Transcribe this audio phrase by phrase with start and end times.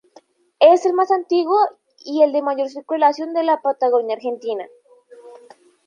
[0.59, 1.59] Es el más antiguo
[1.99, 4.65] y el de mayor circulación de la Patagonia Argentina.